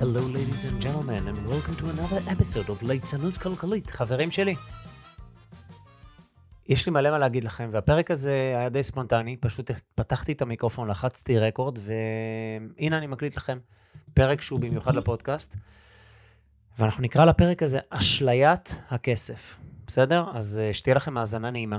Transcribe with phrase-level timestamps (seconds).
[0.00, 4.54] Hello ladies and gentlemen and welcome to another episode of ליצנות כלכלית, חברים שלי.
[6.68, 10.88] יש לי מלא מה להגיד לכם, והפרק הזה היה די ספונטני, פשוט פתחתי את המיקרופון,
[10.90, 13.58] לחצתי רקורד, והנה אני מקליט לכם
[14.14, 15.56] פרק שהוא במיוחד לפודקאסט.
[16.78, 20.24] ואנחנו נקרא לפרק הזה אשליית הכסף, בסדר?
[20.34, 21.78] אז אה, שתהיה לכם האזנה נעימה.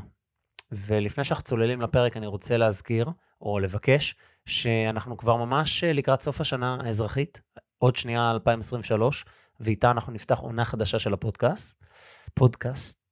[0.71, 3.09] ולפני שאנחנו צוללים לפרק, אני רוצה להזכיר,
[3.41, 7.41] או לבקש, שאנחנו כבר ממש אה, לקראת סוף השנה האזרחית,
[7.85, 9.25] עוד שנייה 2023,
[9.59, 11.83] ואיתה אנחנו נפתח עונה חדשה של הפודקאסט.
[12.33, 13.05] פודקאסט.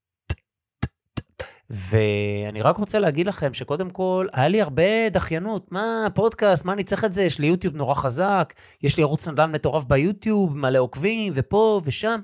[1.70, 5.72] ואני רק רוצה להגיד לכם שקודם כל, היה לי הרבה דחיינות.
[5.72, 7.24] מה, פודקאסט, מה אני צריך את זה?
[7.24, 12.20] יש לי יוטיוב נורא חזק, יש לי ערוץ נדל"ן מטורף ביוטיוב, מלא עוקבים, ופה ושם.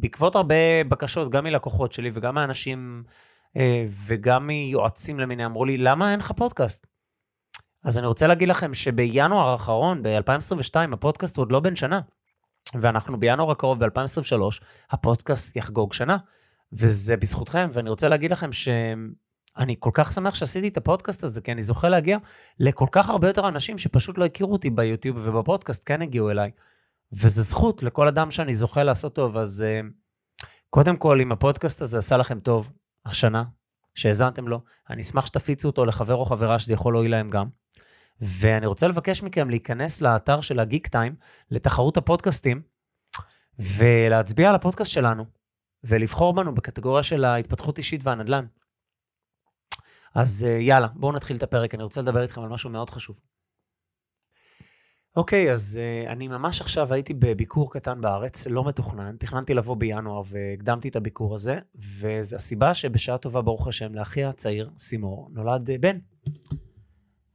[0.00, 3.02] ובעקבות הרבה בקשות, גם מלקוחות שלי וגם מאנשים
[3.56, 6.95] אה, וגם מיועצים למיני, אמרו לי, למה אין לך פודקאסט?
[7.86, 12.00] אז אני רוצה להגיד לכם שבינואר האחרון, ב-2022, הפודקאסט הוא עוד לא בן שנה.
[12.74, 14.40] ואנחנו בינואר הקרוב, ב-2023,
[14.90, 16.16] הפודקאסט יחגוג שנה.
[16.72, 21.52] וזה בזכותכם, ואני רוצה להגיד לכם שאני כל כך שמח שעשיתי את הפודקאסט הזה, כי
[21.52, 22.18] אני זוכה להגיע
[22.60, 26.50] לכל כך הרבה יותר אנשים שפשוט לא הכירו אותי ביוטיוב ובפודקאסט כן הגיעו אליי.
[27.12, 31.98] וזה זכות לכל אדם שאני זוכה לעשות טוב, אז uh, קודם כל, אם הפודקאסט הזה
[31.98, 32.70] עשה לכם טוב
[33.06, 33.44] השנה,
[33.94, 34.60] שהאזנתם לו,
[34.90, 37.46] אני אשמח שתפיצו אותו לחבר או חברה שזה יכול להועיל להם גם.
[38.20, 41.14] ואני רוצה לבקש מכם להיכנס לאתר של הגיק טיים,
[41.50, 42.62] לתחרות הפודקאסטים,
[43.58, 45.24] ולהצביע על הפודקאסט שלנו,
[45.84, 48.46] ולבחור בנו בקטגוריה של ההתפתחות אישית והנדל"ן.
[50.14, 53.20] אז uh, יאללה, בואו נתחיל את הפרק, אני רוצה לדבר איתכם על משהו מאוד חשוב.
[55.16, 60.22] אוקיי, אז uh, אני ממש עכשיו הייתי בביקור קטן בארץ, לא מתוכנן, תכננתי לבוא בינואר
[60.26, 61.58] והקדמתי את הביקור הזה,
[62.00, 65.98] וזו הסיבה שבשעה טובה, ברוך השם, לאחי הצעיר, סימור, נולד uh, בן.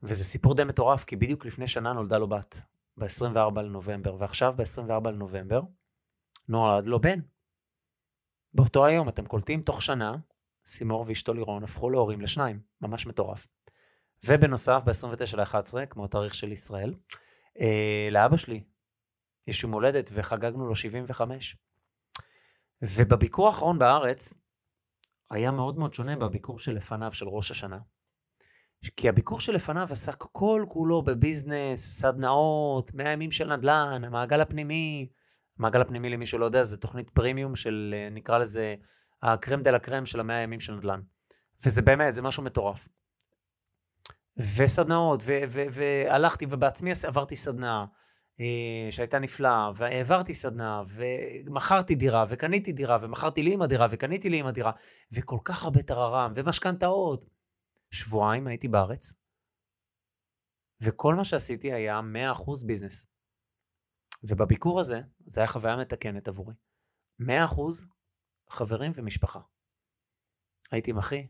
[0.03, 2.61] וזה סיפור די מטורף, כי בדיוק לפני שנה נולדה לו בת,
[2.97, 5.61] ב-24 לנובמבר, ועכשיו ב-24 לנובמבר
[6.47, 7.19] נולד לו בן.
[8.53, 10.15] באותו היום, אתם קולטים, תוך שנה,
[10.65, 13.47] סימור ואשתו לירון הפכו להורים לשניים, ממש מטורף.
[14.25, 16.93] ובנוסף, ב-29 ל-11, כמו התאריך של ישראל,
[17.59, 18.63] אה, לאבא שלי
[19.47, 21.57] יש יום הולדת וחגגנו לו 75.
[22.81, 24.33] ובביקור האחרון בארץ,
[25.29, 27.79] היה מאוד מאוד שונה בביקור שלפניו, של ראש השנה.
[28.97, 35.07] כי הביקור שלפניו עסק כל כולו בביזנס, סדנאות, 100 ימים של נדל"ן, המעגל הפנימי.
[35.59, 38.75] המעגל הפנימי, למי שלא יודע, זה תוכנית פרימיום של, אה, נקרא לזה,
[39.23, 41.01] הקרם דה לה קרם של המאה הימים של נדל"ן.
[41.65, 42.87] וזה באמת, זה משהו מטורף.
[44.57, 45.23] וסדנאות,
[45.71, 47.85] והלכתי ובעצמי עברתי סדנה
[48.39, 54.39] אה, שהייתה נפלאה, והעברתי סדנה, ומכרתי דירה, וקניתי דירה, ומכרתי לי עם הדירה, וקניתי לי
[54.39, 54.71] עם הדירה,
[55.11, 57.25] וכל כך הרבה טררם, ומשכנתאות.
[57.93, 59.13] שבועיים הייתי בארץ,
[60.83, 63.05] וכל מה שעשיתי היה 100% ביזנס.
[64.23, 66.53] ובביקור הזה, זו הייתה חוויה מתקנת עבורי.
[67.21, 67.25] 100%
[68.49, 69.39] חברים ומשפחה.
[70.71, 71.27] הייתי עם אחי,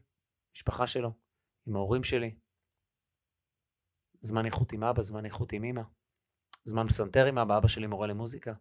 [0.56, 1.12] משפחה שלו,
[1.68, 2.40] עם ההורים שלי,
[4.22, 5.82] זמן איכות עם אבא, זמן איכות עם אמא.
[6.64, 8.54] זמן פסנתר עם אבא, אבא שלי מורה למוזיקה.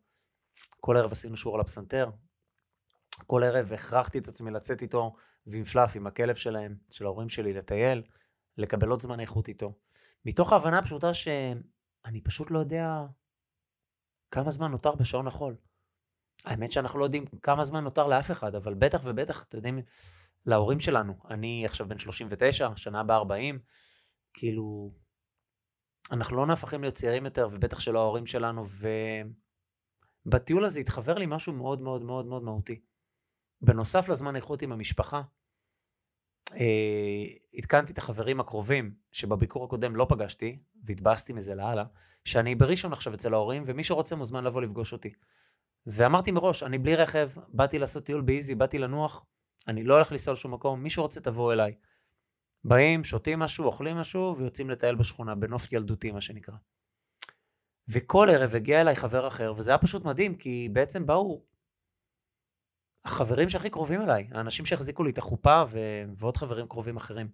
[0.80, 2.10] כל ערב עשינו שיעור על הפסנתר.
[3.26, 5.14] כל ערב הכרחתי את עצמי לצאת איתו
[5.46, 8.02] ועם פלאף, עם הכלב שלהם, של ההורים שלי, לטייל,
[8.58, 9.74] לקבל עוד זמן איכות איתו.
[10.24, 13.06] מתוך ההבנה הפשוטה שאני פשוט לא יודע
[14.30, 15.56] כמה זמן נותר בשעון החול.
[16.44, 19.80] האמת שאנחנו לא יודעים כמה זמן נותר לאף אחד, אבל בטח ובטח, אתם יודעים,
[20.46, 21.14] להורים שלנו.
[21.30, 23.58] אני עכשיו בן 39, שנה הבאה 40,
[24.32, 24.92] כאילו,
[26.10, 28.64] אנחנו לא נהפכים להיות צעירים יותר, ובטח שלא ההורים שלנו,
[30.26, 32.80] ובטיול הזה התחבר לי משהו מאוד מאוד מאוד מאוד מהותי.
[33.62, 35.22] בנוסף לזמן איכות עם המשפחה,
[36.54, 37.24] אה,
[37.56, 41.84] עדכנתי את החברים הקרובים שבביקור הקודם לא פגשתי, והתבאסתי מזה לאללה,
[42.24, 45.12] שאני בראשון עכשיו אצל ההורים, ומי שרוצה מוזמן לבוא לפגוש אותי.
[45.86, 49.24] ואמרתי מראש, אני בלי רכב, באתי לעשות טיול באיזי, באתי לנוח,
[49.68, 51.74] אני לא הולך לנסוע לשום מקום, מי שרוצה תבואו אליי.
[52.64, 56.54] באים, שותים משהו, אוכלים משהו, ויוצאים לטייל בשכונה, בנוף ילדותי, מה שנקרא.
[57.88, 61.42] וכל ערב הגיע אליי חבר אחר, וזה היה פשוט מדהים, כי בעצם באו
[63.04, 65.78] החברים שהכי קרובים אליי, האנשים שהחזיקו לי את החופה ו...
[66.16, 67.28] ועוד חברים קרובים אחרים.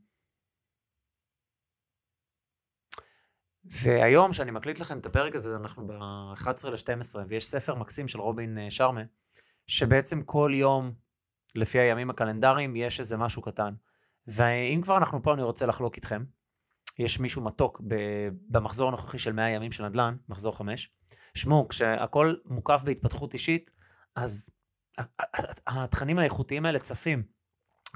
[3.64, 8.58] והיום, כשאני מקליט לכם את הפרק הזה, אנחנו ב-11 ל-12, ויש ספר מקסים של רובין
[8.58, 9.00] אה, שרמה,
[9.66, 10.92] שבעצם כל יום,
[11.54, 13.74] לפי הימים הקלנדריים, יש איזה משהו קטן.
[14.26, 16.24] ואם כבר אנחנו פה, אני רוצה לחלוק איתכם.
[16.98, 17.80] יש מישהו מתוק
[18.48, 20.90] במחזור הנוכחי של 100 ימים של נדל"ן, מחזור 5.
[21.34, 23.70] שמעו, כשהכול מוקף בהתפתחות אישית,
[24.16, 24.50] אז
[25.66, 27.22] התכנים האיכותיים האלה צפים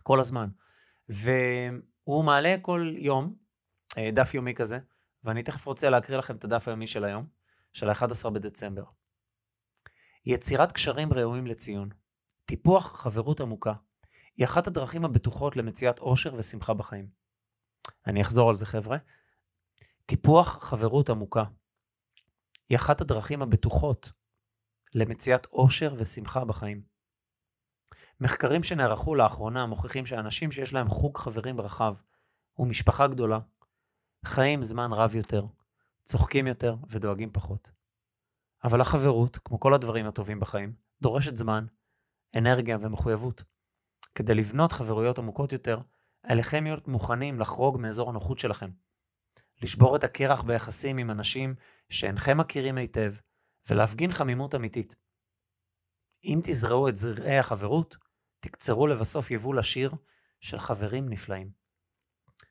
[0.02, 0.48] כל הזמן.
[1.08, 3.34] והוא מעלה כל יום
[3.98, 4.78] אה, דף יומי כזה,
[5.24, 7.26] ואני תכף רוצה להקריא לכם את הדף היומי של היום,
[7.72, 8.84] של ה-11 בדצמבר.
[10.26, 11.88] יצירת קשרים ראויים לציון.
[12.44, 13.72] טיפוח חברות עמוקה.
[14.36, 17.08] היא אחת הדרכים הבטוחות למציאת אושר ושמחה בחיים.
[18.06, 18.96] אני אחזור על זה חבר'ה.
[20.06, 21.44] טיפוח חברות עמוקה.
[22.68, 24.12] היא אחת הדרכים הבטוחות
[24.94, 26.89] למציאת אושר ושמחה בחיים.
[28.20, 31.96] מחקרים שנערכו לאחרונה מוכיחים שאנשים שיש להם חוג חברים רחב
[32.58, 33.38] ומשפחה גדולה,
[34.24, 35.44] חיים זמן רב יותר,
[36.02, 37.70] צוחקים יותר ודואגים פחות.
[38.64, 40.72] אבל החברות, כמו כל הדברים הטובים בחיים,
[41.02, 41.66] דורשת זמן,
[42.38, 43.42] אנרגיה ומחויבות.
[44.14, 45.80] כדי לבנות חברויות עמוקות יותר,
[46.22, 48.70] עליכם להיות מוכנים לחרוג מאזור הנוחות שלכם.
[49.62, 51.54] לשבור את הקרח ביחסים עם אנשים
[51.88, 53.14] שאינכם מכירים היטב,
[53.70, 54.94] ולהפגין חמימות אמיתית.
[56.24, 57.96] אם תזרעו את זרעי החברות,
[58.40, 59.92] תקצרו לבסוף יבול עשיר
[60.40, 61.50] של חברים נפלאים.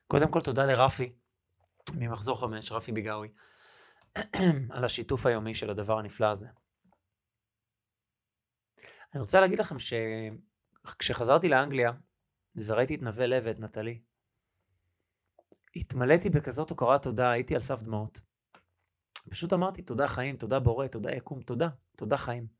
[0.06, 1.12] קודם כל תודה לרפי,
[1.94, 3.28] ממחזור חמש, רפי ביגאוי,
[4.74, 6.48] על השיתוף היומי של הדבר הנפלא הזה.
[9.14, 11.92] אני רוצה להגיד לכם שכשחזרתי לאנגליה
[12.56, 14.02] וראיתי את נווה לב ואת נטלי,
[15.76, 18.20] התמלאתי בכזאת הוקרת תודה, הייתי על סף דמעות.
[19.30, 22.59] פשוט אמרתי תודה חיים, תודה בורא, תודה יקום, תודה, תודה חיים.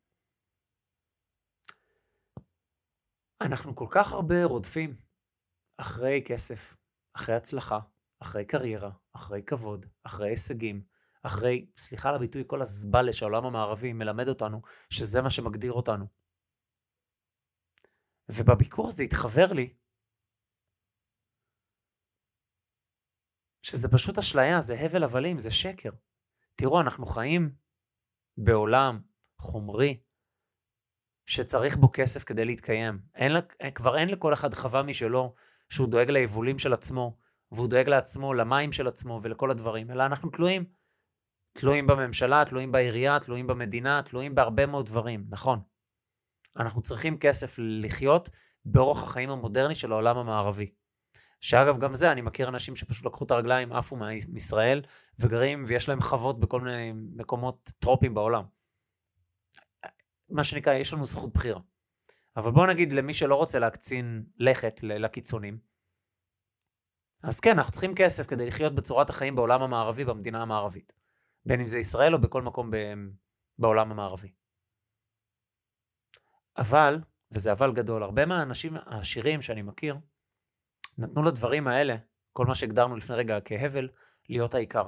[3.41, 4.97] אנחנו כל כך הרבה רודפים
[5.77, 6.77] אחרי כסף,
[7.17, 7.79] אחרי הצלחה,
[8.23, 10.85] אחרי קריירה, אחרי כבוד, אחרי הישגים,
[11.23, 16.07] אחרי, סליחה על הביטוי, כל הזבלה שהעולם המערבי מלמד אותנו, שזה מה שמגדיר אותנו.
[18.33, 19.75] ובביקור הזה התחבר לי
[23.63, 25.91] שזה פשוט אשליה, זה הבל הבלים, זה שקר.
[26.55, 27.55] תראו, אנחנו חיים
[28.37, 29.03] בעולם
[29.39, 30.03] חומרי,
[31.31, 32.99] שצריך בו כסף כדי להתקיים.
[33.15, 33.32] אין,
[33.75, 35.35] כבר אין לכל אחד חווה משלו,
[35.69, 37.17] שהוא דואג ליבולים של עצמו,
[37.53, 40.65] והוא דואג לעצמו, למים של עצמו ולכל הדברים, אלא אנחנו תלויים.
[41.53, 45.61] תלויים בממשלה, תלויים בעירייה, תלויים במדינה, תלויים בהרבה מאוד דברים, נכון.
[46.56, 48.31] אנחנו צריכים כסף לחיות
[48.65, 50.71] באורח החיים המודרני של העולם המערבי.
[51.41, 53.97] שאגב, גם זה, אני מכיר אנשים שפשוט לקחו את הרגליים, עפו
[54.29, 54.82] מישראל,
[55.19, 58.60] וגרים, ויש להם חוות בכל מיני מקומות טרופיים בעולם.
[60.31, 61.61] מה שנקרא, יש לנו זכות בחירה.
[62.37, 65.59] אבל בואו נגיד למי שלא רוצה להקצין לכת לקיצונים,
[67.23, 70.93] אז כן, אנחנו צריכים כסף כדי לחיות בצורת החיים בעולם המערבי, במדינה המערבית.
[71.46, 72.77] בין אם זה ישראל או בכל מקום ב...
[73.58, 74.32] בעולם המערבי.
[76.58, 77.01] אבל,
[77.32, 79.96] וזה אבל גדול, הרבה מהאנשים העשירים שאני מכיר,
[80.99, 81.96] נתנו לדברים האלה,
[82.32, 83.89] כל מה שהגדרנו לפני רגע כהבל,
[84.29, 84.87] להיות העיקר.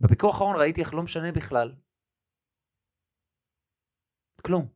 [0.00, 1.74] בביקור האחרון ראיתי איך לא משנה בכלל
[4.46, 4.68] כלום.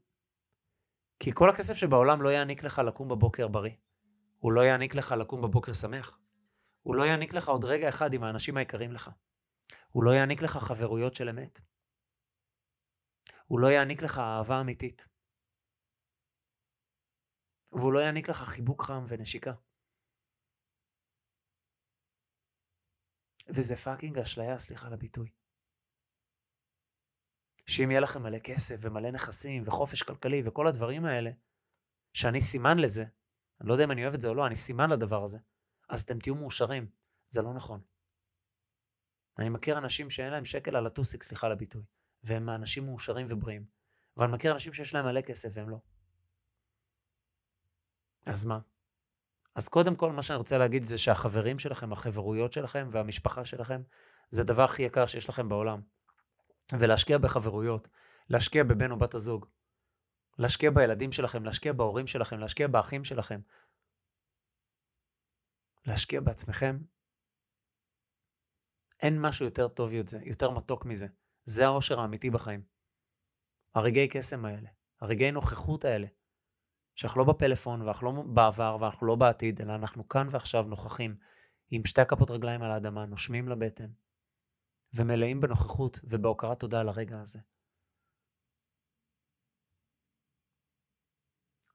[1.19, 3.77] כי כל הכסף שבעולם לא יעניק לך לקום בבוקר בריא.
[4.39, 6.19] הוא לא יעניק לך לקום בבוקר שמח.
[6.83, 9.11] הוא לא יעניק לך עוד רגע אחד עם האנשים היקרים לך.
[9.91, 11.61] הוא לא יעניק לך חברויות של אמת.
[13.47, 15.09] הוא לא יעניק לך אהבה אמיתית.
[17.73, 19.53] והוא לא יעניק לך חיבוק חם ונשיקה.
[23.49, 25.31] וזה fucking אשליה, סליחה על הביטוי.
[27.67, 31.31] שאם יהיה לכם מלא כסף ומלא נכסים וחופש כלכלי וכל הדברים האלה,
[32.13, 33.05] שאני סימן לזה,
[33.61, 35.39] אני לא יודע אם אני אוהב את זה או לא, אני סימן לדבר הזה,
[35.89, 36.91] אז אתם תהיו מאושרים.
[37.29, 37.81] זה לא נכון.
[39.39, 41.83] אני מכיר אנשים שאין להם שקל על הטוסיק, סליחה על הביטוי,
[42.23, 43.65] והם אנשים מאושרים ובריאים.
[44.17, 45.79] אבל מכיר אנשים שיש להם מלא כסף והם לא.
[48.27, 48.59] אז מה?
[49.55, 53.83] אז קודם כל, מה שאני רוצה להגיד זה שהחברים שלכם, החברויות שלכם והמשפחה שלכם,
[54.31, 55.81] זה הדבר הכי יקר שיש לכם בעולם.
[56.73, 57.89] ולהשקיע בחברויות,
[58.31, 59.47] להשקיע בבן או בת הזוג.
[60.39, 63.41] להשקיע בילדים שלכם, להשקיע בהורים שלכם, להשקיע באחים שלכם.
[65.87, 66.79] להשקיע בעצמכם.
[69.03, 71.07] אין משהו יותר טוב יותר, יותר מתוק מזה.
[71.45, 72.63] זה העושר האמיתי בחיים.
[73.75, 74.69] הרגעי קסם האלה,
[75.01, 76.07] הרגעי נוכחות האלה,
[76.95, 81.17] שאנחנו לא בפלאפון ואנחנו לא בעבר ואנחנו לא בעתיד, אלא אנחנו כאן ועכשיו נוכחים
[81.71, 83.91] עם שתי הכפות רגליים על האדמה, נושמים לבטן,
[84.95, 87.39] ומלאים בנוכחות ובהוקרת תודה על הרגע הזה.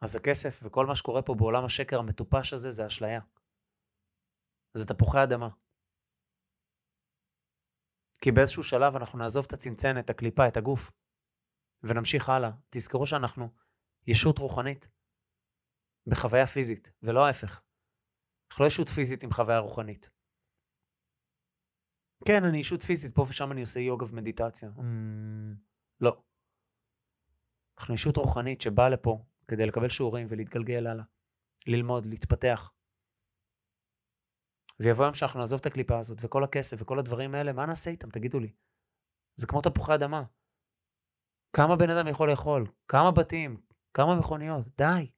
[0.01, 3.22] אז הכסף וכל מה שקורה פה בעולם השקר המטופש הזה זה אשליה.
[4.74, 5.50] זה תפוחי אדמה.
[8.22, 10.91] כי באיזשהו שלב אנחנו נעזוב את הצנצנת, את הקליפה, את הגוף,
[11.84, 12.51] ונמשיך הלאה.
[12.70, 13.50] תזכרו שאנחנו
[14.08, 14.88] ישות רוחנית
[16.08, 17.62] בחוויה פיזית, ולא ההפך.
[18.51, 20.10] אנחנו לא ישות פיזית עם חוויה רוחנית.
[22.25, 24.70] כן, אני ישות פיזית, פה ושם אני עושה יוגה ומדיטציה.
[24.78, 24.82] Mm,
[26.01, 26.22] לא.
[27.80, 31.04] אנחנו ישות רוחנית שבאה לפה כדי לקבל שיעורים ולהתגלגל הלאה,
[31.68, 32.72] ללמוד, להתפתח.
[34.80, 38.10] ויבוא יום שאנחנו נעזוב את הקליפה הזאת, וכל הכסף וכל הדברים האלה, מה נעשה איתם?
[38.10, 38.51] תגידו לי.
[39.36, 40.24] זה כמו תפוחי אדמה.
[41.56, 42.66] כמה בן אדם יכול לאכול?
[42.88, 43.62] כמה בתים?
[43.94, 44.68] כמה מכוניות?
[44.78, 45.12] די.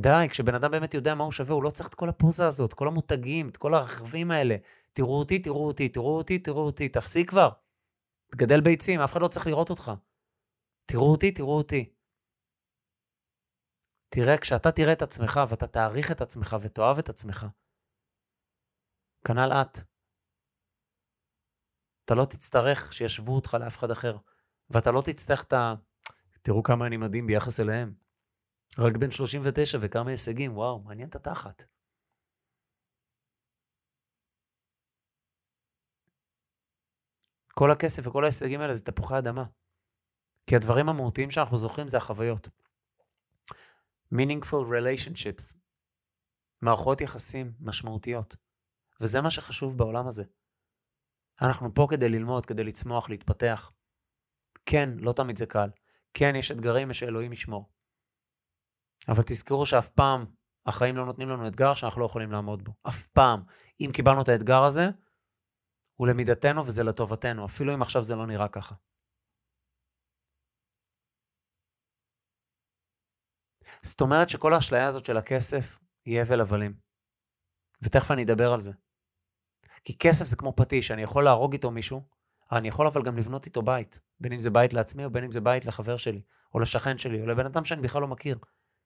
[0.00, 2.74] די, כשבן אדם באמת יודע מה הוא שווה, הוא לא צריך את כל הפוזה הזאת,
[2.74, 4.56] כל המותגים, את כל הרכבים האלה.
[4.92, 7.50] תראו אותי, תראו אותי, תראו אותי, תראו אותי, תפסיק כבר.
[8.32, 9.92] תגדל ביצים, אף אחד לא צריך לראות אותך.
[10.86, 11.92] תראו אותי, תראו אותי.
[14.08, 17.46] תראה, כשאתה תראה את עצמך ואתה תעריך את עצמך ותאהב את עצמך,
[19.24, 19.78] כנ"ל את.
[22.04, 24.16] אתה לא תצטרך שישבו אותך לאף אחד אחר,
[24.70, 25.74] ואתה לא תצטרך את ה...
[26.42, 27.99] תראו כמה אני מדהים ביחס אליהם.
[28.78, 31.64] רק בן 39 וכמה הישגים, וואו, מעניין את התחת.
[37.54, 39.44] כל הכסף וכל ההישגים האלה זה תפוחי אדמה.
[40.46, 42.48] כי הדברים המהותיים שאנחנו זוכרים זה החוויות.
[44.14, 45.56] meaningful relationships,
[46.62, 48.36] מערכות יחסים משמעותיות.
[49.00, 50.24] וזה מה שחשוב בעולם הזה.
[51.42, 53.72] אנחנו פה כדי ללמוד, כדי לצמוח, להתפתח.
[54.66, 55.68] כן, לא תמיד זה קל.
[56.14, 57.79] כן, יש אתגרים שאלוהים ישמור.
[59.08, 60.24] אבל תזכרו שאף פעם
[60.66, 62.72] החיים לא נותנים לנו אתגר שאנחנו לא יכולים לעמוד בו.
[62.88, 63.42] אף פעם.
[63.80, 64.88] אם קיבלנו את האתגר הזה,
[65.94, 68.74] הוא למידתנו וזה לטובתנו, אפילו אם עכשיו זה לא נראה ככה.
[73.82, 76.74] זאת אומרת שכל האשליה הזאת של הכסף היא הבל הבלים.
[77.82, 78.72] ותכף אני אדבר על זה.
[79.84, 82.02] כי כסף זה כמו פטיש, אני יכול להרוג איתו מישהו,
[82.52, 84.00] אני יכול אבל גם לבנות איתו בית.
[84.20, 86.22] בין אם זה בית לעצמי, או בין אם זה בית לחבר שלי,
[86.54, 88.38] או לשכן שלי, או לבן אדם שאני בכלל לא מכיר.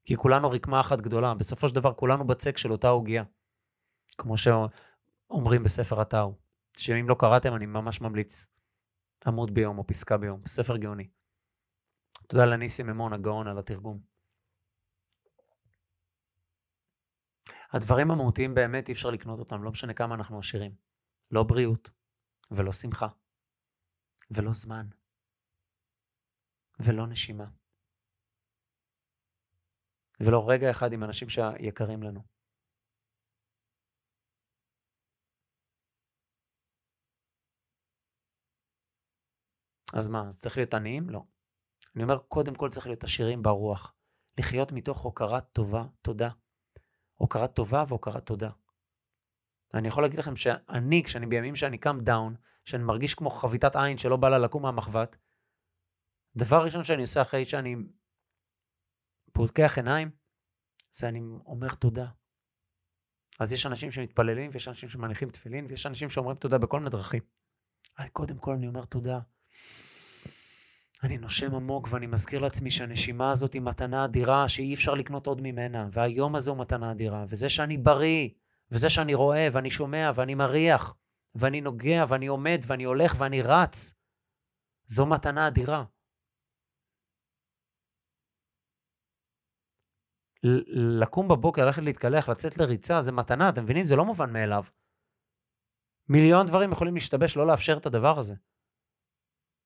[0.04, 1.34] כי כולנו רקמה אחת גדולה.
[1.34, 3.25] בסופו של דבר כולנו בצק של אותה עוגיה.
[4.18, 6.34] כמו שאומרים בספר הטאו.
[6.76, 8.46] שאם לא קראתם, אני ממש ממליץ
[9.26, 10.40] עמוד ביום או פסקה ביום.
[10.46, 11.08] ספר גאוני.
[12.28, 14.14] תודה לניסים ממון הגאון על התרגום.
[17.73, 20.75] הדברים המהותיים באמת אי אפשר לקנות אותם, לא משנה כמה אנחנו עשירים.
[21.30, 21.90] לא בריאות,
[22.50, 23.08] ולא שמחה,
[24.30, 24.87] ולא זמן,
[26.80, 27.63] ולא נשימה.
[30.21, 32.21] ולא רגע אחד עם אנשים שיקרים לנו.
[39.94, 41.11] אז מה, אז צריך להיות עניים?
[41.11, 41.23] לא.
[41.94, 43.94] אני אומר, קודם כל צריך להיות עשירים ברוח.
[44.38, 46.30] לחיות מתוך הוקרת טובה, תודה.
[47.14, 48.50] הוקרת טובה והוקרת תודה.
[49.75, 53.99] אני יכול להגיד לכם שאני, כשאני בימים שאני קם דאון, שאני מרגיש כמו חביתת עין
[53.99, 55.16] שלא בא לה לקום מהמחבת,
[56.37, 57.76] דבר ראשון שאני עושה אחרי שאני
[59.35, 60.11] פותח עיניים,
[60.91, 62.07] זה אני אומר תודה.
[63.41, 67.23] אז יש אנשים שמתפללים, ויש אנשים שמניחים תפילין, ויש אנשים שאומרים תודה בכל מיני דרכים.
[67.99, 69.19] אני קודם כל אני אומר תודה.
[71.03, 75.41] אני נושם עמוק ואני מזכיר לעצמי שהנשימה הזאת היא מתנה אדירה שאי אפשר לקנות עוד
[75.41, 78.29] ממנה, והיום הזה הוא מתנה אדירה, וזה שאני בריא,
[78.71, 80.95] וזה שאני רואה ואני שומע ואני מריח,
[81.35, 83.99] ואני נוגע ואני עומד ואני הולך ואני רץ,
[84.87, 85.85] זו מתנה אדירה.
[91.00, 93.84] לקום בבוקר, ללכת להתקלח, לצאת לריצה, זה מתנה, אתם מבינים?
[93.84, 94.64] זה לא מובן מאליו.
[96.08, 98.34] מיליון דברים יכולים להשתבש, לא לאפשר את הדבר הזה.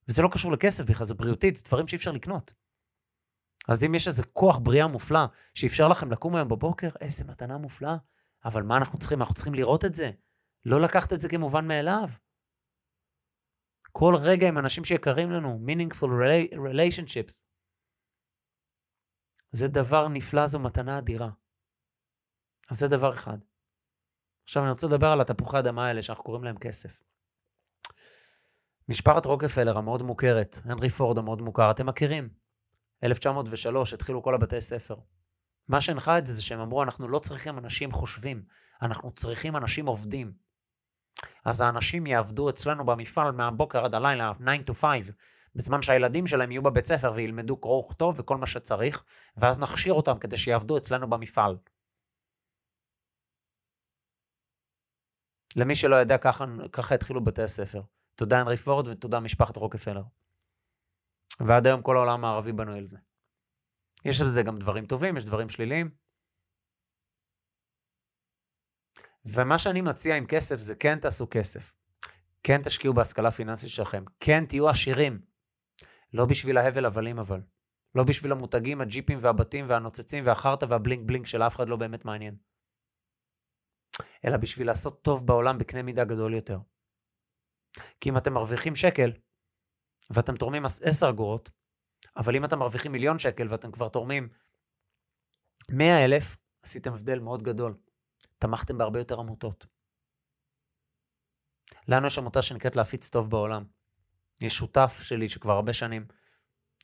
[0.08, 2.54] וזה לא קשור לכסף בכלל, זה בריאותית, זה דברים שאי אפשר לקנות.
[3.68, 5.20] אז אם יש איזה כוח בריאה מופלא
[5.54, 7.96] שאפשר לכם לקום היום בבוקר, איזה מתנה מופלאה.
[8.44, 9.20] אבל מה אנחנו צריכים?
[9.20, 10.10] אנחנו צריכים לראות את זה.
[10.64, 12.08] לא לקחת את זה כמובן מאליו.
[13.92, 16.08] כל רגע עם אנשים שיקרים לנו, meaningful
[16.54, 17.47] relationships.
[19.50, 21.30] זה דבר נפלא, זו מתנה אדירה.
[22.70, 23.38] אז זה דבר אחד.
[24.44, 27.00] עכשיו אני רוצה לדבר על התפוחי אדמה האלה שאנחנו קוראים להם כסף.
[28.88, 32.28] משפחת רוקפלר המאוד מוכרת, הנרי פורד המאוד מוכר, אתם מכירים.
[33.04, 34.96] 1903, התחילו כל הבתי ספר.
[35.68, 38.42] מה שהנחה את זה זה שהם אמרו, אנחנו לא צריכים אנשים חושבים,
[38.82, 40.32] אנחנו צריכים אנשים עובדים.
[41.44, 44.32] אז האנשים יעבדו אצלנו במפעל מהבוקר עד הלילה,
[44.64, 45.10] 9 to 5,
[45.58, 49.04] בזמן שהילדים שלהם יהיו בבית ספר וילמדו קרוא וכתוב וכל מה שצריך,
[49.36, 51.56] ואז נכשיר אותם כדי שיעבדו אצלנו במפעל.
[55.56, 57.82] למי שלא יודע, ככה, ככה התחילו בתי הספר.
[58.14, 60.02] תודה הנרי פורד ותודה משפחת רוקפלר.
[61.46, 62.98] ועד היום כל העולם הערבי בנוי על זה.
[64.04, 65.90] יש בזה גם דברים טובים, יש דברים שליליים.
[69.24, 71.72] ומה שאני מציע עם כסף זה כן תעשו כסף.
[72.42, 74.04] כן תשקיעו בהשכלה פיננסית שלכם.
[74.20, 75.27] כן תהיו עשירים.
[76.12, 77.40] לא בשביל ההבל הבלים אבל.
[77.94, 82.36] לא בשביל המותגים, הג'יפים והבתים והנוצצים והחרטא והבלינק בלינק של אף אחד לא באמת מעניין.
[84.24, 86.58] אלא בשביל לעשות טוב בעולם בקנה מידה גדול יותר.
[88.00, 89.12] כי אם אתם מרוויחים שקל,
[90.10, 91.50] ואתם תורמים 10 אגורות,
[92.16, 94.28] אבל אם אתם מרוויחים מיליון שקל ואתם כבר תורמים
[95.68, 97.76] 100 אלף, עשיתם הבדל מאוד גדול.
[98.38, 99.66] תמכתם בהרבה יותר עמותות.
[101.88, 103.64] לנו יש עמותה שנקראת להפיץ טוב בעולם.
[104.40, 106.06] יש שותף שלי שכבר הרבה שנים,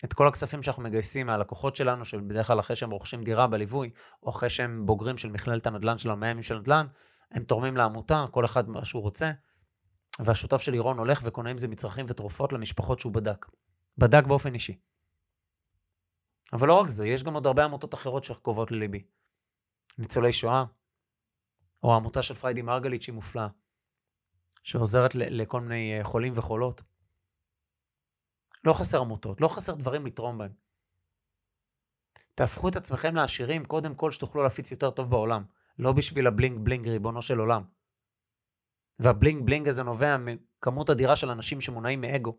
[0.05, 3.91] את כל הכספים שאנחנו מגייסים מהלקוחות שלנו, שבדרך כלל אחרי שהם רוכשים דירה בליווי,
[4.23, 6.87] או אחרי שהם בוגרים של מכללת הנדל"ן של המאה ימים של נדל"ן,
[7.31, 9.33] הם תורמים לעמותה, כל אחד מה שהוא רוצה,
[10.19, 13.47] והשותף שלי רון הולך וקונה עם זה מצרכים ותרופות למשפחות שהוא בדק.
[13.99, 14.79] בדק באופן אישי.
[16.53, 19.05] אבל לא רק זה, יש גם עוד הרבה עמותות אחרות שקרובות לליבי.
[19.99, 20.65] ניצולי שואה,
[21.83, 23.49] או העמותה של פריידי מרגליץ' שהיא מופלאה,
[24.63, 26.83] שעוזרת לכל מיני אה, חולים וחולות.
[28.65, 30.53] לא חסר עמותות, לא חסר דברים לתרום בהם.
[32.35, 35.45] תהפכו את עצמכם לעשירים, קודם כל שתוכלו להפיץ יותר טוב בעולם.
[35.79, 37.63] לא בשביל ה bling bling, ריבונו של עולם.
[38.99, 42.39] וה bling bling הזה נובע מכמות אדירה של אנשים שמונעים מאגו.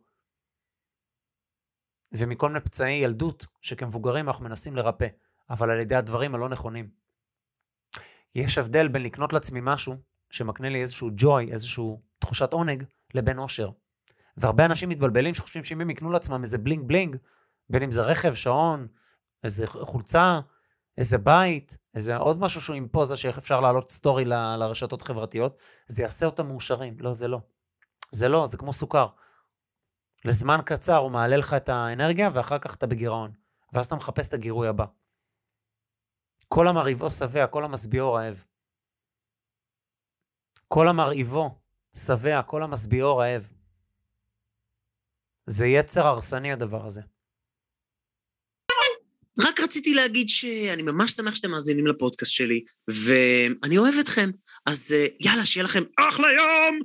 [2.12, 5.08] ומכל מיני פצעי ילדות שכמבוגרים אנחנו מנסים לרפא,
[5.50, 6.90] אבל על ידי הדברים הלא נכונים.
[8.36, 9.96] יש הבדל בין לקנות לעצמי משהו
[10.30, 12.84] שמקנה לי איזשהו ג'וי, איזשהו תחושת עונג,
[13.14, 13.70] לבין אושר.
[14.38, 17.18] והרבה אנשים מתבלבלים שחושבים שאם הם יקנו לעצמם איזה bling bling,
[17.70, 18.88] בין אם זה רכב, שעון,
[19.44, 20.40] איזה חולצה,
[20.98, 25.58] איזה בית, איזה עוד משהו שהוא עם פוזה שאיך אפשר להעלות סטורי ל, לרשתות חברתיות,
[25.88, 26.98] זה יעשה אותם מאושרים.
[27.00, 27.40] לא, זה לא.
[28.12, 29.08] זה לא, זה כמו סוכר.
[30.26, 33.32] לזמן קצר הוא מעלה לך את האנרגיה, ואחר כך אתה בגירעון.
[33.74, 34.86] ואז אתה מחפש את הגירוי הבא.
[36.48, 38.44] כל המרהיבו שבע, כל המשביעו רעב.
[40.68, 41.60] כל המרהיבו
[41.98, 43.50] שבע, כל המשביעו רעב.
[45.48, 47.02] זה יצר הרסני הדבר הזה.
[49.40, 54.30] רק רציתי להגיד שאני ממש שמח שאתם מאזינים לפודקאסט שלי, ואני אוהב אתכם,
[54.66, 56.80] אז אה, יאללה, שיהיה לכם אחלה יום!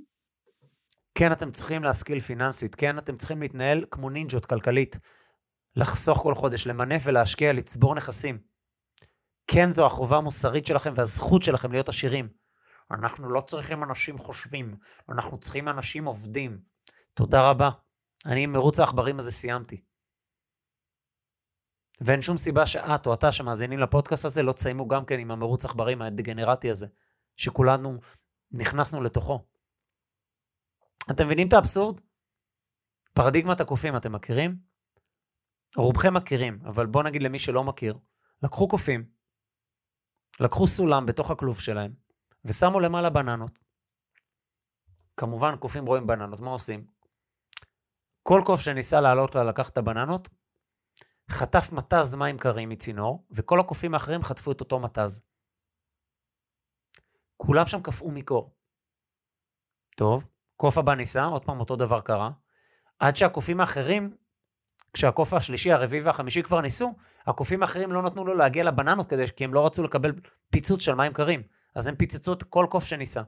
[1.15, 4.99] כן, אתם צריכים להשכיל פיננסית, כן, אתם צריכים להתנהל כמו נינג'ות כלכלית,
[5.77, 8.39] לחסוך כל חודש, למנף ולהשקיע, לצבור נכסים.
[9.47, 12.29] כן, זו החובה המוסרית שלכם והזכות שלכם להיות עשירים.
[12.91, 14.77] אנחנו לא צריכים אנשים חושבים,
[15.09, 16.59] אנחנו צריכים אנשים עובדים.
[17.15, 17.71] תודה רבה.
[18.27, 19.83] אני עם מרוץ העכברים הזה סיימתי.
[22.01, 25.65] ואין שום סיבה שאת או אתה שמאזינים לפודקאסט הזה לא תסיימו גם כן עם המרוץ
[25.65, 26.87] עכברים הדגנרטי הזה,
[27.37, 27.99] שכולנו
[28.51, 29.47] נכנסנו לתוכו.
[31.11, 32.01] אתם מבינים את האבסורד?
[33.15, 34.57] פרדיגמת הקופים אתם מכירים?
[35.77, 37.99] רובכם מכירים, אבל בואו נגיד למי שלא מכיר,
[38.43, 39.11] לקחו קופים,
[40.41, 41.95] לקחו סולם בתוך הכלוב שלהם,
[42.45, 43.59] ושמו למעלה בננות.
[45.17, 46.87] כמובן, קופים רואים בננות, מה עושים?
[48.23, 50.29] כל קוף שניסה לעלות לה לקח את הבננות,
[51.31, 55.27] חטף מתז מים קרים מצינור, וכל הקופים האחרים חטפו את אותו מתז.
[57.37, 58.55] כולם שם קפאו מקור.
[59.97, 60.25] טוב,
[60.57, 62.31] קוף הבא ניסה, עוד פעם אותו דבר קרה,
[62.99, 64.17] עד שהקופים האחרים,
[64.93, 66.95] כשהקוף השלישי, הרביעי והחמישי כבר ניסו,
[67.27, 70.13] הקופים האחרים לא נתנו לו להגיע לבננות כדי, כי הם לא רצו לקבל
[70.51, 71.43] פיצוץ של מים קרים.
[71.75, 73.23] אז הם פיצצו את כל קוף שניסה.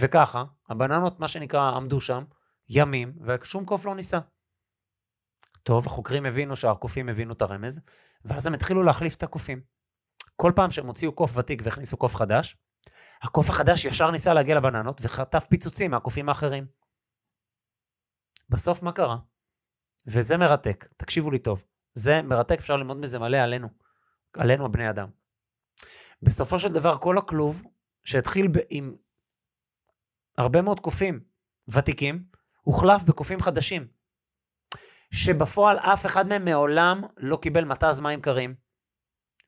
[0.00, 2.24] וככה, הבננות, מה שנקרא, עמדו שם,
[2.68, 4.18] ימים, ושום קוף לא ניסה.
[5.62, 7.80] טוב, החוקרים הבינו שהקופים הבינו את הרמז,
[8.24, 9.60] ואז הם התחילו להחליף את הקופים.
[10.36, 12.56] כל פעם שהם הוציאו קוף ותיק והכניסו קוף חדש,
[13.22, 16.66] הקוף החדש ישר ניסה להגיע לבננות וחטף פיצוצים מהקופים האחרים.
[18.48, 19.16] בסוף מה קרה?
[20.06, 21.64] וזה מרתק, תקשיבו לי טוב.
[21.94, 23.68] זה מרתק, אפשר ללמוד מזה מלא עלינו,
[24.32, 25.08] עלינו הבני אדם.
[26.22, 27.62] בסופו של דבר כל הכלוב,
[28.04, 28.96] שהתחיל עם
[30.38, 31.20] הרבה מאוד קופים
[31.68, 32.24] ותיקים,
[32.66, 33.86] הוחלף בקופים חדשים.
[35.10, 38.54] שבפועל אף אחד מהם מעולם לא קיבל מתז מים קרים,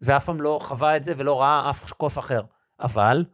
[0.02, 2.42] ואף פעם לא חווה את זה ולא ראה אף קוף אחר.
[2.80, 3.24] אבל,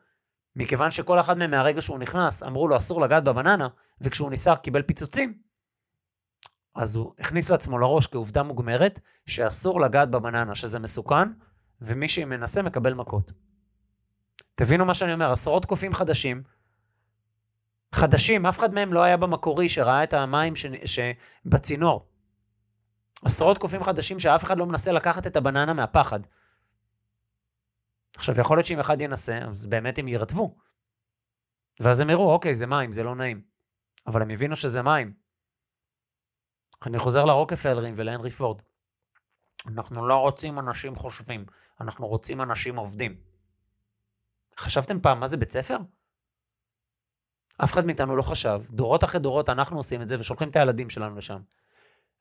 [0.56, 3.68] מכיוון שכל אחד מהם מהרגע שהוא נכנס, אמרו לו אסור לגעת בבננה,
[4.00, 5.38] וכשהוא ניסה קיבל פיצוצים,
[6.74, 11.28] אז הוא הכניס לעצמו לראש כעובדה מוגמרת שאסור לגעת בבננה, שזה מסוכן,
[11.80, 13.32] ומי שמנסה מקבל מכות.
[14.54, 16.42] תבינו מה שאני אומר, עשרות קופים חדשים,
[17.94, 20.66] חדשים, אף אחד מהם לא היה במקורי שראה את המים ש...
[20.84, 22.08] שבצינור.
[23.24, 26.20] עשרות קופים חדשים שאף אחד לא מנסה לקחת את הבננה מהפחד.
[28.16, 30.56] עכשיו, יכול להיות שאם אחד ינסה, אז באמת הם יירטבו.
[31.80, 33.42] ואז הם יראו, אוקיי, זה מים, זה לא נעים.
[34.06, 35.12] אבל הם הבינו שזה מים.
[36.86, 38.62] אני חוזר לרוקפלרים ולהנרי פורד.
[39.66, 41.46] אנחנו לא רוצים אנשים חושבים,
[41.80, 43.16] אנחנו רוצים אנשים עובדים.
[44.58, 45.76] חשבתם פעם מה זה בית ספר?
[47.56, 48.62] אף אחד מאיתנו לא חשב.
[48.70, 51.40] דורות אחרי דורות אנחנו עושים את זה ושולחים את הילדים שלנו לשם.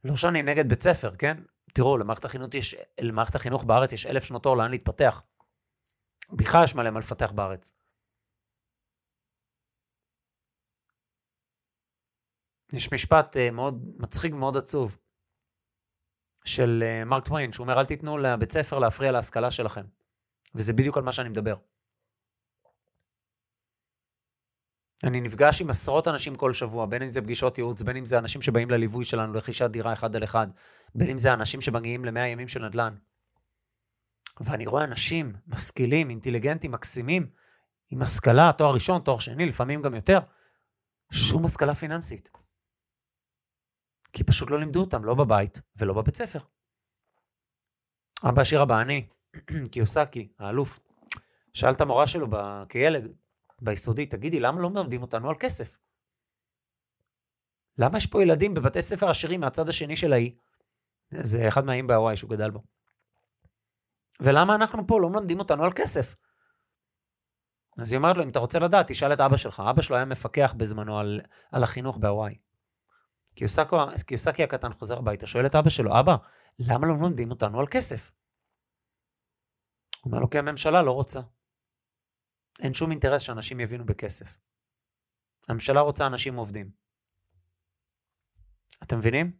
[0.03, 1.37] לא שאני נגד בית ספר, כן?
[1.73, 5.23] תראו, למערכת החינוך, יש, למערכת החינוך בארץ יש אלף שנות אור לאן להתפתח.
[6.31, 7.73] בכלל יש מלא מה לפתח בארץ.
[12.73, 14.97] יש משפט uh, מאוד מצחיק ומאוד עצוב
[16.45, 19.85] של uh, מרק טוויין, שהוא אומר, אל תיתנו לבית ספר להפריע להשכלה שלכם.
[20.55, 21.55] וזה בדיוק על מה שאני מדבר.
[25.03, 28.17] אני נפגש עם עשרות אנשים כל שבוע, בין אם זה פגישות ייעוץ, בין אם זה
[28.17, 30.47] אנשים שבאים לליווי שלנו, לרכישת דירה אחד על אחד,
[30.95, 32.95] בין אם זה אנשים שמגיעים למאה ימים של נדל"ן.
[34.41, 37.29] ואני רואה אנשים משכילים, אינטליגנטים, מקסימים,
[37.91, 40.19] עם השכלה, תואר ראשון, תואר שני, לפעמים גם יותר,
[41.11, 42.29] שום השכלה פיננסית.
[44.13, 46.39] כי פשוט לא לימדו אותם, לא בבית ולא בבית ספר.
[48.29, 49.07] אבא השיר הבא, אני,
[49.71, 50.79] קיוסקי, האלוף,
[51.53, 52.27] שאל את המורה שלו.
[52.69, 53.11] כילד,
[53.63, 55.79] ביסודי, תגידי, למה לא מלמדים אותנו על כסף?
[57.77, 60.35] למה יש פה ילדים בבתי ספר עשירים מהצד השני של האי?
[61.21, 62.63] זה אחד מהאיים בהוואי שהוא גדל בו.
[64.19, 66.15] ולמה אנחנו פה לא מלמדים אותנו על כסף?
[67.77, 69.63] אז היא אומרת לו, אם אתה רוצה לדעת, תשאל את אבא שלך.
[69.69, 71.21] אבא שלו היה מפקח בזמנו על,
[71.51, 72.37] על החינוך בהוואי.
[74.05, 76.15] קיוסקי הקטן חוזר הביתה, שואל את אבא שלו, אבא,
[76.59, 78.11] למה לא מלמדים אותנו על כסף?
[80.01, 81.21] הוא אומר לו, כי הממשלה לא רוצה.
[82.59, 84.39] אין שום אינטרס שאנשים יבינו בכסף.
[85.49, 86.71] הממשלה רוצה אנשים עובדים.
[88.83, 89.37] אתם מבינים?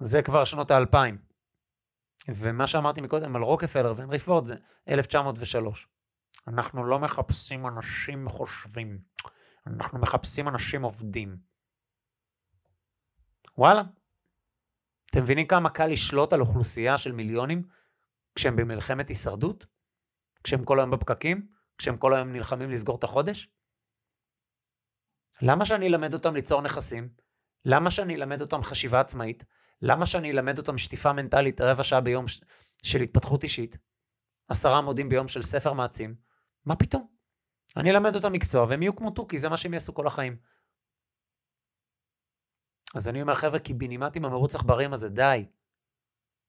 [0.00, 1.18] זה כבר שנות האלפיים.
[2.28, 4.54] ומה שאמרתי מקודם על רוקפלר והנרי פורד זה
[4.88, 5.88] 1903.
[6.48, 8.98] אנחנו לא מחפשים אנשים חושבים,
[9.66, 11.36] אנחנו מחפשים אנשים עובדים.
[13.58, 13.82] וואלה.
[15.10, 17.62] אתם מבינים כמה קל לשלוט על אוכלוסייה של מיליונים
[18.34, 19.66] כשהם במלחמת הישרדות?
[20.46, 21.48] כשהם כל היום בפקקים?
[21.78, 23.48] כשהם כל היום נלחמים לסגור את החודש?
[25.42, 27.08] למה שאני אלמד אותם ליצור נכסים?
[27.64, 29.44] למה שאני אלמד אותם חשיבה עצמאית?
[29.82, 32.24] למה שאני אלמד אותם שטיפה מנטלית רבע שעה ביום
[32.82, 33.76] של התפתחות אישית?
[34.48, 36.14] עשרה עמודים ביום של ספר מעצים?
[36.64, 37.06] מה פתאום?
[37.76, 40.36] אני אלמד אותם מקצוע והם יהיו כמו תוכי, זה מה שהם יעשו כל החיים.
[42.94, 45.46] אז אני אומר, חבר'ה, קיבינימט עם המרוץ עכברים הזה, די.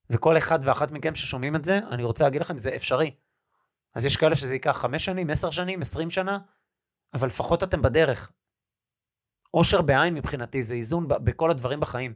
[0.10, 3.16] וכל אחד ואחת מכם ששומעים את זה, אני רוצה להגיד לכם, זה אפשרי.
[3.96, 6.40] אז יש כאלה שזה ייקח חמש שנים, עשר שנים, עשרים שנה,
[7.14, 8.32] אבל לפחות אתם בדרך.
[9.54, 12.14] אושר בעין מבחינתי זה איזון בכל הדברים בחיים.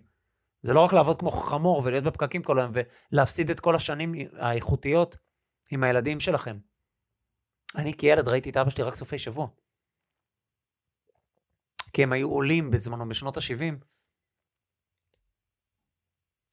[0.61, 2.71] זה לא רק לעבוד כמו חמור ולהיות בפקקים כל היום
[3.11, 5.17] ולהפסיד את כל השנים האיכותיות
[5.71, 6.57] עם הילדים שלכם.
[7.75, 9.47] אני כילד ראיתי את אבא שלי רק סופי שבוע.
[11.93, 13.85] כי הם היו עולים בזמנו, בשנות ה-70,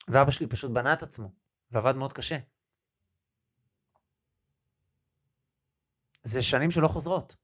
[0.09, 1.33] ואבא שלי פשוט בנה את עצמו,
[1.71, 2.39] ועבד מאוד קשה.
[6.29, 7.37] זה שנים שלא חוזרות.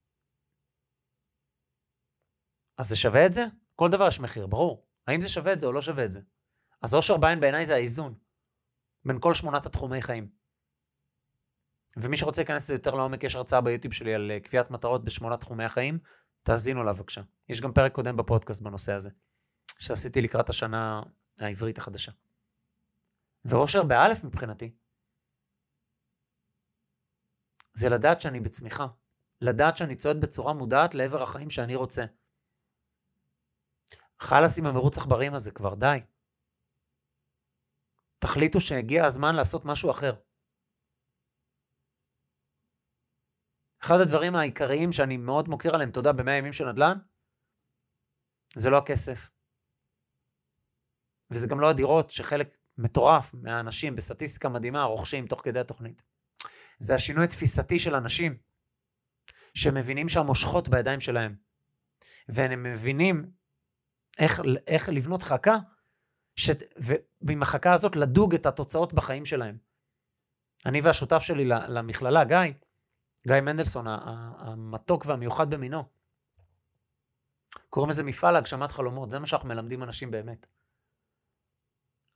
[2.78, 3.44] אז זה שווה את זה?
[3.76, 4.86] כל דבר יש מחיר, ברור.
[5.06, 6.20] האם זה שווה את זה או לא שווה את זה?
[6.82, 8.14] אז אושר בעין בעיניי זה האיזון
[9.04, 10.28] בין כל שמונת התחומי חיים.
[11.96, 15.40] ומי שרוצה להיכנס לזה יותר לעומק, יש הרצאה ביוטיוב שלי על אה, קביעת מטרות בשמונת
[15.40, 15.98] תחומי החיים,
[16.42, 17.22] תאזינו לה בבקשה.
[17.48, 19.10] יש גם פרק קודם בפודקאסט בנושא הזה,
[19.78, 21.02] שעשיתי לקראת השנה
[21.40, 22.12] העברית החדשה.
[23.44, 24.74] ואושר באלף מבחינתי,
[27.74, 28.86] זה לדעת שאני בצמיחה.
[29.40, 32.04] לדעת שאני צועד בצורה מודעת לעבר החיים שאני רוצה.
[34.20, 35.98] חלאס עם המרוץ עכברים הזה כבר, די.
[38.18, 40.14] תחליטו שהגיע הזמן לעשות משהו אחר.
[43.82, 46.98] אחד הדברים העיקריים שאני מאוד מוקיר עליהם תודה במאה ימים של נדל"ן,
[48.56, 49.30] זה לא הכסף.
[51.30, 56.13] וזה גם לא הדירות שחלק מטורף מהאנשים בסטטיסטיקה מדהימה רוכשים תוך כדי התוכנית.
[56.78, 58.38] זה השינוי התפיסתי של אנשים
[59.54, 61.36] שמבינים שהמושכות בידיים שלהם.
[62.28, 63.30] והם מבינים
[64.18, 65.56] איך, איך לבנות חכה,
[66.36, 66.50] ש...
[67.20, 69.58] ועם החכה הזאת לדוג את התוצאות בחיים שלהם.
[70.66, 72.38] אני והשותף שלי למכללה, גיא,
[73.26, 75.84] גיא מנדלסון, המתוק והמיוחד במינו,
[77.70, 80.46] קוראים לזה מפעל להגשמת חלומות, זה מה שאנחנו מלמדים אנשים באמת.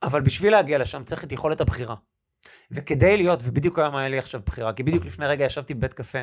[0.03, 1.95] אבל בשביל להגיע לשם צריך את יכולת הבחירה.
[2.71, 6.19] וכדי להיות, ובדיוק היום היה לי עכשיו בחירה, כי בדיוק לפני רגע ישבתי בבית קפה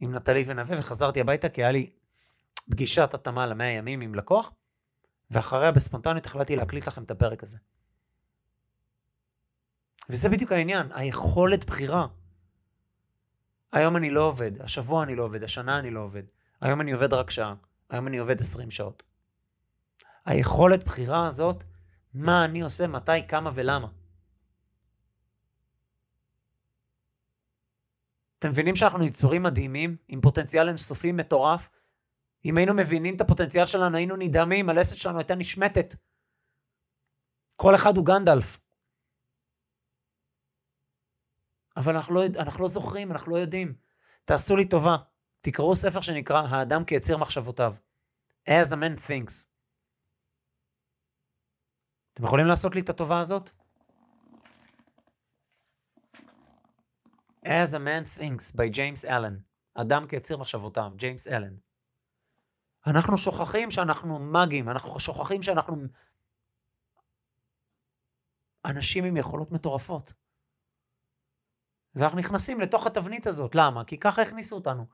[0.00, 1.90] עם נטלי ונווה וחזרתי הביתה כי היה לי
[2.70, 4.52] פגישת התאמה למאה ימים עם לקוח,
[5.30, 7.58] ואחריה בספונטנית החלטתי להקליט לכם את הפרק הזה.
[10.10, 12.06] וזה בדיוק העניין, היכולת בחירה.
[13.72, 16.22] היום אני לא עובד, השבוע אני לא עובד, השנה אני לא עובד,
[16.60, 17.54] היום אני עובד רק שעה,
[17.90, 19.02] היום אני עובד 20 שעות.
[20.26, 21.64] היכולת בחירה הזאת,
[22.14, 23.88] מה אני עושה, מתי, כמה ולמה.
[28.40, 31.68] אתם מבינים שאנחנו יצורים מדהימים, עם פוטנציאל אינסופי מטורף?
[32.44, 35.94] אם היינו מבינים את הפוטנציאל שלנו, היינו נדהמים, הלסת שלנו הייתה נשמטת.
[37.56, 38.60] כל אחד הוא גנדלף.
[41.76, 43.74] אבל אנחנו לא, אנחנו לא זוכרים, אנחנו לא יודעים.
[44.24, 44.96] תעשו לי טובה,
[45.40, 47.72] תקראו ספר שנקרא האדם כיציר מחשבותיו.
[48.48, 49.50] As a man thinks.
[52.12, 53.50] אתם יכולים לעשות לי את הטובה הזאת?
[57.44, 59.50] As a man thinks by James Allen.
[59.74, 61.56] אדם כיציר מחשבותיו, ג'יימס אלן.
[62.86, 65.76] אנחנו שוכחים שאנחנו מאגים, אנחנו שוכחים שאנחנו
[68.64, 70.12] אנשים עם יכולות מטורפות.
[71.94, 73.54] ואנחנו נכנסים לתוך התבנית הזאת.
[73.54, 73.84] למה?
[73.84, 74.86] כי ככה הכניסו אותנו.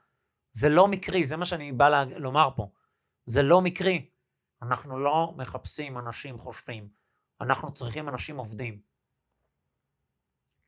[0.53, 2.71] זה לא מקרי, זה מה שאני בא לה, לומר פה.
[3.25, 4.11] זה לא מקרי.
[4.63, 6.89] אנחנו לא מחפשים אנשים חושבים,
[7.41, 8.81] אנחנו צריכים אנשים עובדים.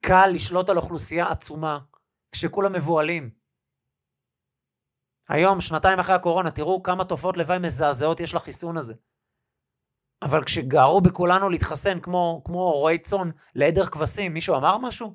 [0.09, 1.79] קל לשלוט על אוכלוסייה עצומה
[2.33, 3.31] כשכולם מבוהלים.
[5.29, 8.95] היום, שנתיים אחרי הקורונה, תראו כמה תופעות לוואי מזעזעות יש לחיסון הזה.
[10.23, 15.15] אבל כשגערו בכולנו להתחסן כמו, כמו רועי צאן לעדר כבשים, מישהו אמר משהו?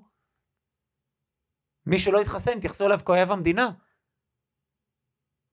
[1.86, 3.72] מי שלא התחסן, התייחסו אליו כאויב המדינה.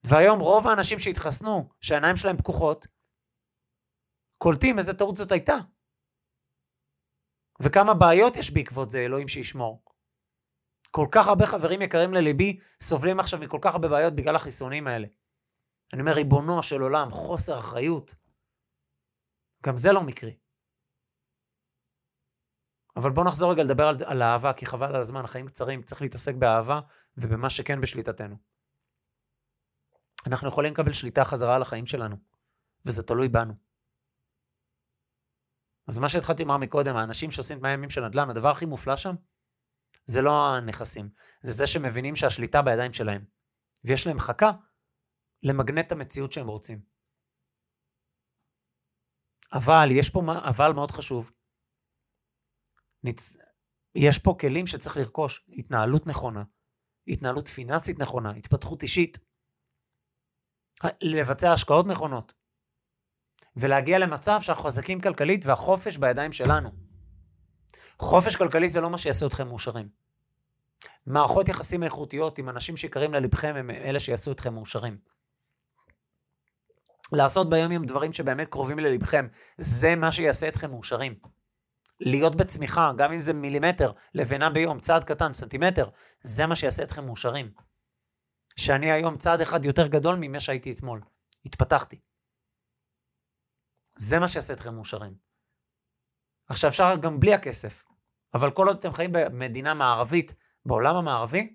[0.07, 2.87] והיום רוב האנשים שהתחסנו, שהעיניים שלהם פקוחות,
[4.38, 5.55] קולטים איזה טעות זאת הייתה.
[7.62, 9.85] וכמה בעיות יש בעקבות זה, אלוהים שישמור.
[10.90, 15.07] כל כך הרבה חברים יקרים לליבי סובלים עכשיו מכל כך הרבה בעיות בגלל החיסונים האלה.
[15.92, 18.14] אני אומר, ריבונו של עולם, חוסר אחריות.
[19.66, 20.37] גם זה לא מקרי.
[22.96, 26.03] אבל בואו נחזור רגע לדבר על, על אהבה, כי חבל על הזמן, החיים קצרים, צריך
[26.03, 26.81] להתעסק באהבה
[27.16, 28.37] ובמה שכן בשליטתנו.
[30.27, 32.16] אנחנו יכולים לקבל שליטה חזרה על החיים שלנו,
[32.85, 33.69] וזה תלוי בנו.
[35.90, 39.14] אז מה שהתחלתי לומר מקודם, האנשים שעושים את הימים של נדל"ן, הדבר הכי מופלא שם,
[40.07, 41.11] זה לא הנכסים,
[41.42, 43.24] זה זה שמבינים שהשליטה בידיים שלהם,
[43.85, 44.50] ויש להם חכה
[45.42, 46.83] למגנט את המציאות שהם רוצים.
[49.53, 51.31] אבל, יש פה אבל מאוד חשוב.
[53.05, 53.37] נצ...
[53.94, 56.42] יש פה כלים שצריך לרכוש, התנהלות נכונה,
[57.09, 59.18] התנהלות פיננסית נכונה, התפתחות אישית,
[61.03, 62.33] לבצע השקעות נכונות,
[63.56, 66.70] ולהגיע למצב שאנחנו חזקים כלכלית והחופש בידיים שלנו.
[67.98, 69.88] חופש כלכלי זה לא מה שיעשה אתכם מאושרים.
[71.06, 74.98] מערכות יחסים איכותיות עם אנשים שיקרים ללבכם הם אלה שיעשו אתכם מאושרים.
[77.12, 79.26] לעשות ביום יום דברים שבאמת קרובים ללבכם,
[79.58, 81.14] זה מה שיעשה אתכם מאושרים.
[82.00, 85.88] להיות בצמיחה, גם אם זה מילימטר, לבנה ביום, צעד קטן, סנטימטר,
[86.20, 87.50] זה מה שיעשה אתכם מאושרים.
[88.56, 91.00] שאני היום צעד אחד יותר גדול ממה שהייתי אתמול.
[91.46, 92.00] התפתחתי.
[93.96, 95.14] זה מה שיעשה אתכם מאושרים.
[96.48, 97.85] עכשיו אפשר גם בלי הכסף,
[98.35, 100.35] אבל כל עוד אתם חיים במדינה מערבית,
[100.66, 101.55] בעולם המערבי,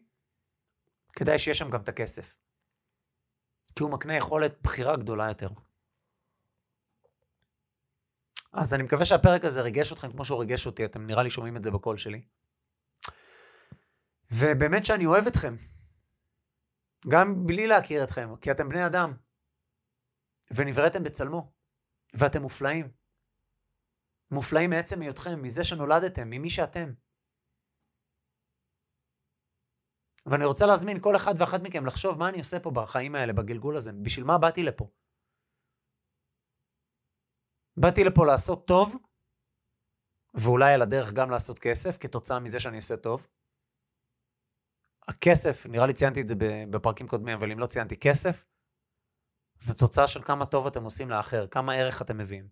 [1.14, 2.36] כדאי שיש שם גם את הכסף.
[3.76, 5.50] כי הוא מקנה יכולת בחירה גדולה יותר.
[8.54, 11.58] אז אני מקווה שהפרק הזה ריגש אתכם כמו שהוא ריגש אותי, אתם נראה לי שומעים
[11.58, 12.22] את זה בקול שלי.
[14.32, 15.56] ובאמת שאני אוהב אתכם,
[17.08, 19.14] גם בלי להכיר אתכם, כי אתם בני אדם,
[20.52, 21.55] ונבראתם בצלמו,
[22.20, 22.92] ואתם מופלאים.
[24.32, 26.90] מופלאים מעצם היותכם, מזה שנולדתם, ממי שאתם.
[30.26, 33.78] ואני רוצה להזמין כל אחד ואחת מכם לחשוב מה אני עושה פה בחיים האלה, בגלגול
[33.78, 34.86] הזה, בשביל מה באתי לפה.
[37.78, 38.96] באתי לפה לעשות טוב,
[40.34, 43.28] ואולי על הדרך גם לעשות כסף, כתוצאה מזה שאני עושה טוב.
[45.08, 46.36] הכסף, נראה לי ציינתי את זה
[46.72, 48.46] בפרקים קודמים, אבל אם לא ציינתי כסף,
[49.60, 52.50] זה תוצאה של כמה טוב אתם עושים לאחר, כמה ערך אתם מביאים.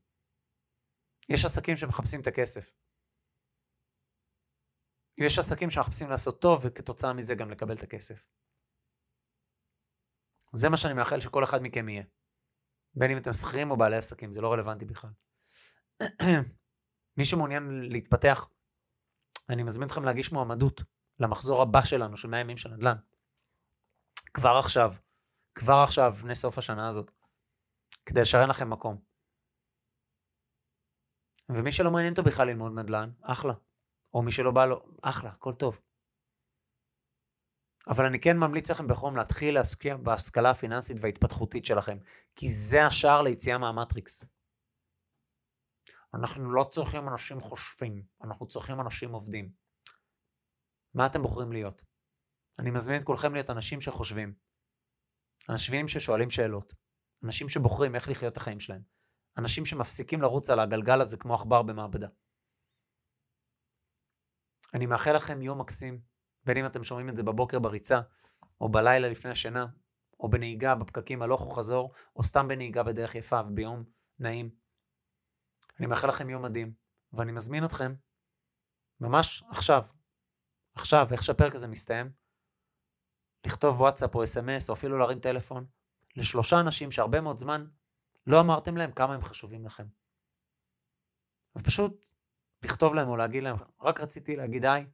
[1.29, 2.71] יש עסקים שמחפשים את הכסף.
[5.17, 8.27] יש עסקים שמחפשים לעשות טוב, וכתוצאה מזה גם לקבל את הכסף.
[10.53, 12.03] זה מה שאני מאחל שכל אחד מכם יהיה.
[12.95, 15.09] בין אם אתם שכירים או בעלי עסקים, זה לא רלוונטי בכלל.
[17.17, 18.49] מי שמעוניין להתפתח,
[19.49, 20.81] אני מזמין אתכם להגיש מועמדות
[21.19, 22.95] למחזור הבא שלנו, של 100 ימים של נדל"ן.
[24.33, 24.93] כבר עכשיו,
[25.55, 27.11] כבר עכשיו, לפני סוף השנה הזאת.
[28.05, 29.01] כדי לשרן לכם מקום.
[31.49, 33.53] ומי שלא מעניין אותו בכלל ללמוד נדל"ן, אחלה.
[34.13, 35.79] או מי שלא בא לו, אחלה, הכל טוב.
[37.87, 41.97] אבל אני כן ממליץ לכם בחום להתחיל להשקיע בהשכלה הפיננסית וההתפתחותית שלכם,
[42.35, 44.23] כי זה השער ליציאה מהמטריקס.
[46.13, 49.51] אנחנו לא צריכים אנשים חושבים, אנחנו צריכים אנשים עובדים.
[50.93, 51.83] מה אתם בוחרים להיות?
[52.59, 54.33] אני מזמין את כולכם להיות אנשים שחושבים.
[55.49, 56.73] אנשים ששואלים שאלות.
[57.23, 58.81] אנשים שבוחרים איך לחיות את החיים שלהם.
[59.37, 62.07] אנשים שמפסיקים לרוץ על הגלגל הזה כמו עכבר במעבדה.
[64.73, 66.01] אני מאחל לכם יום מקסים,
[66.43, 68.01] בין אם אתם שומעים את זה בבוקר בריצה,
[68.61, 69.65] או בלילה לפני השינה,
[70.19, 73.83] או בנהיגה בפקקים הלוך וחזור, או סתם בנהיגה בדרך יפה וביום
[74.19, 74.49] נעים.
[75.79, 76.73] אני מאחל לכם יום מדהים,
[77.13, 77.95] ואני מזמין אתכם,
[78.99, 79.85] ממש עכשיו,
[80.75, 82.11] עכשיו, איך שהפרק הזה מסתיים,
[83.45, 85.65] לכתוב וואטסאפ או אס.אם.אס, או אפילו להרים טלפון,
[86.15, 87.65] לשלושה אנשים שהרבה מאוד זמן
[88.27, 89.87] לא אמרתם להם כמה הם חשובים לכם.
[91.55, 92.05] אז פשוט
[92.63, 94.85] לכתוב להם או להגיד להם, רק רציתי להגיד היי,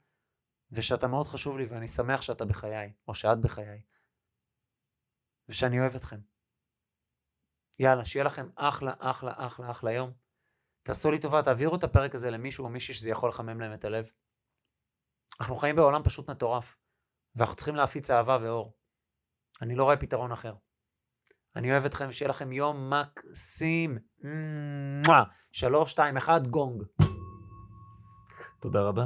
[0.71, 3.81] ושאתה מאוד חשוב לי ואני שמח שאתה בחיי, או שאת בחיי,
[5.49, 6.19] ושאני אוהב אתכם.
[7.79, 10.13] יאללה, שיהיה לכם אחלה, אחלה, אחלה, אחלה יום.
[10.83, 13.85] תעשו לי טובה, תעבירו את הפרק הזה למישהו או מישהי שזה יכול לחמם להם את
[13.85, 14.11] הלב.
[15.39, 16.75] אנחנו חיים בעולם פשוט מטורף,
[17.35, 18.73] ואנחנו צריכים להפיץ אהבה ואור.
[19.61, 20.53] אני לא רואה פתרון אחר.
[21.55, 23.97] אני אוהב אתכם, שיהיה לכם יום מקסים.
[25.51, 26.83] שלוש, שתיים, אחד, גונג.
[28.61, 29.05] תודה רבה.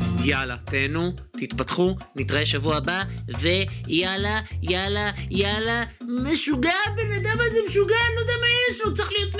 [0.23, 3.03] יאללה, תהנו, תתפתחו, נתראה שבוע הבא,
[3.39, 5.83] ויאללה, יאללה, יאללה,
[6.23, 9.31] משוגע, הבן אדם הזה משוגע, אני לא יודע מה יש לו, צריך להיות...